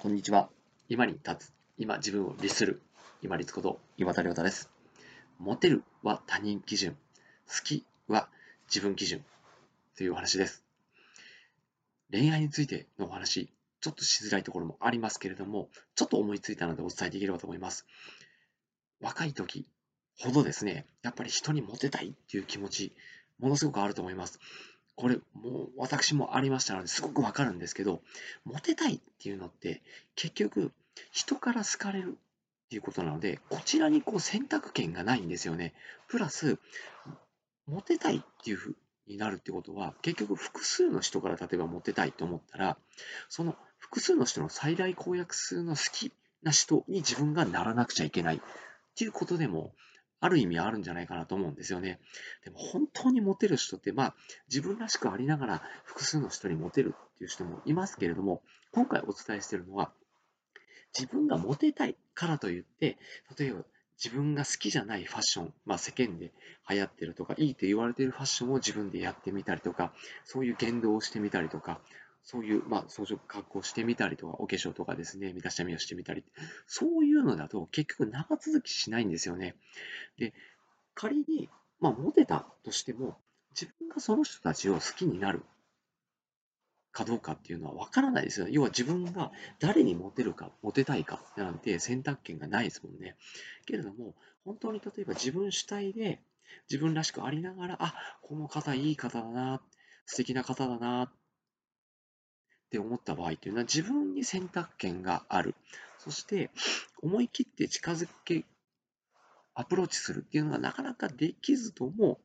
[0.00, 0.48] こんにちは。
[0.88, 1.52] 今に立つ。
[1.76, 2.80] 今自分を律する。
[3.20, 4.70] 今立こと岩田亮太です。
[5.40, 6.96] モテるは他人基準。
[7.48, 8.28] 好きは
[8.72, 9.24] 自分基準。
[9.96, 10.62] というお話です。
[12.12, 13.48] 恋愛についてのお話、
[13.80, 17.84] ちょっとしづらいところもありますけれども、ちょっと思いついたのでお伝えできればと思います。
[19.00, 19.66] 若い時
[20.20, 22.92] ほどですね、やっぱり人にモテたいっていう気持ち、
[23.40, 24.38] ものすごくあると思います。
[24.98, 28.02] これもう私もありましたのですごくわかるんですけど、
[28.44, 29.80] モテたいっていうのって
[30.16, 30.72] 結局
[31.12, 32.18] 人から好かれる
[32.66, 35.72] っていうことなので、こちらにこう選択権がないんですよね。
[36.08, 36.58] プラス、
[37.68, 42.76] モテたいっていうふうになるってことは、結局複数の人から例えばモテたいと思ったら、
[43.28, 48.40] その複数の人の最大公約数の好きな人に自分がならなくちゃいけないっ
[48.96, 49.72] ていうことでも
[50.20, 52.00] ある意味あるんじゃないかなと思うんですよね。
[52.44, 54.14] でも本当にモテる人って、まあ
[54.48, 59.92] 自分らしくありながら複数の人にモテるっていう人もいますけれども、今回お伝えしているのは、
[60.98, 62.98] 自分がモテたいからといって、
[63.38, 63.64] 例えば
[64.02, 66.32] 自分が好きじゃないファッション、まあ世間で
[66.68, 69.92] 流行ってるとか、いいと言われているファッションを自分でやってみたりとか、
[70.24, 71.80] そういう言動をしてみたりとか、
[72.22, 76.24] そういう、まあ、装飾格好してみたりとか、お化粧とかですね、身だしなみをしてみたり、
[76.66, 79.56] そういうのだと結局長続きしないんですよね。
[80.18, 80.34] で、
[80.94, 81.48] 仮に、
[81.80, 83.16] まあ、モテたとしても、
[83.58, 85.42] 自分がその人たちを好きになる
[86.92, 88.48] かどうかっていうのは分からないですよ。
[88.50, 93.16] 要は自分が誰にモテるか、モテたいかなんて選択権がないですもんね。
[93.66, 96.20] けれども、本当に例えば自分主体で
[96.70, 99.62] 自分らしくありながら、あ、この方いい方だな、
[100.06, 101.12] 素敵な方だな
[102.68, 105.54] って思った場合っていうのは自分に選択権がある。
[105.98, 106.50] そして
[107.02, 108.44] 思い切って近づけ、
[109.54, 112.20] アプローチするっていうのがなかなかできずとも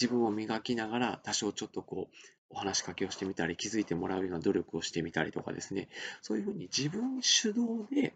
[0.00, 2.14] 自分を磨きながら多少ちょっとこう
[2.48, 5.88] お話しかけをしてみたり気づいてもらうような努力をしてみたりとかですね
[6.20, 8.14] そういうふうに自分主導で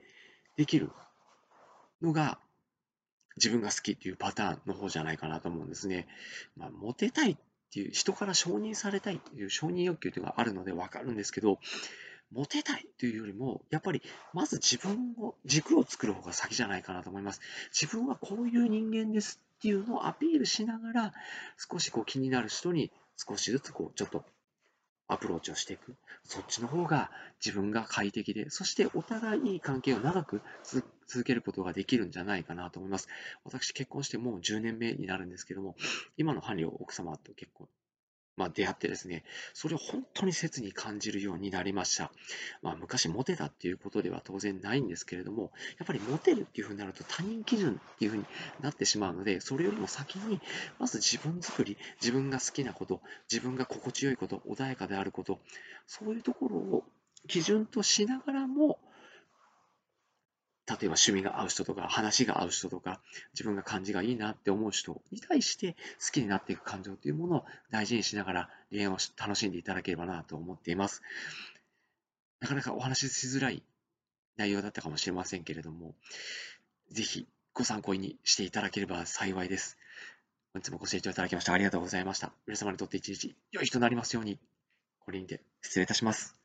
[0.57, 0.91] できる
[2.03, 2.39] のが
[3.37, 6.07] 自分が好きっていうパターンの方じゃないかなと思うんですね。
[6.57, 7.37] まあ、モテたい
[7.75, 11.59] っていう人から承認されたいっていう承認欲求というのがあるのでわかるんですけど
[12.31, 14.01] モテたいというよりもやっぱり
[14.33, 17.41] まず自分を軸を作る方が先じゃないかなと思います。
[17.73, 21.13] 自分はこういう人間ですっていうのをアピールしながら
[21.59, 24.25] 少しこう気になる人に少しずつこうちょっと
[25.09, 25.95] アプローチをしていく。
[26.25, 27.11] そっちの方が
[27.45, 30.41] 自分が快適で、そしてお互いいい関係を長く
[31.07, 33.09] 続けることができるんじゃないかなと思います。
[33.45, 35.77] 私結婚してもう10年目になるんですけども、
[36.17, 37.69] 今の伴侶奥様と結婚
[38.37, 42.11] まあ、出会ってですね、それを本当に切に感じるようになりました。
[42.63, 48.25] まあ、昔モテたっていうことでは当然ないんですけれども、やっぱりモテるっていうふうになると他人基準っていうふうに
[48.61, 50.41] なってしまうので、それよりも先に、
[50.79, 53.01] まず自分作り、自分が好きなこと、
[53.31, 55.41] 自分が心地よいこと、穏やかであること、
[55.87, 56.85] そういうところを
[57.29, 58.79] 基準としながらも、
[60.67, 63.01] 例えば趣味が合う人とか、話が合う人とか、
[63.35, 71.03] 自分が感じがいいなって思う人に対して好きになっていく感情というものを大事にしながら恋愛を楽しんでいただければなと思っています。
[72.41, 73.63] なかなかお話ししづらい
[74.37, 75.95] 内容だったかもしれませんけれども、
[76.91, 79.77] ぜひご参考にしていただければ幸いです。
[80.55, 82.33] 本日もご清聴いただきましてありがとうございました。
[82.47, 84.39] 皆様にとって一日良い日となりますように、
[85.01, 86.44] これにて失礼いたします。